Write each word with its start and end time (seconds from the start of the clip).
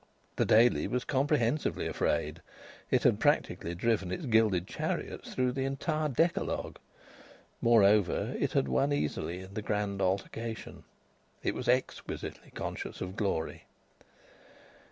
The 0.37 0.45
Daily 0.45 0.87
was 0.87 1.05
comprehensively 1.05 1.85
afraid. 1.85 2.41
It 2.89 3.03
had 3.03 3.19
practically 3.19 3.75
driven 3.75 4.11
its 4.11 4.25
gilded 4.25 4.65
chariots 4.65 5.31
through 5.35 5.51
the 5.51 5.65
entire 5.65 6.09
Decalogue. 6.09 6.77
Moreover, 7.61 8.33
it 8.39 8.53
had 8.53 8.67
won 8.67 8.91
easily 8.93 9.41
in 9.41 9.53
the 9.53 9.61
grand 9.61 10.01
altercation. 10.01 10.85
It 11.43 11.53
was 11.53 11.67
exquisitely 11.69 12.49
conscious 12.49 12.99
of 12.99 13.15
glory. 13.15 13.65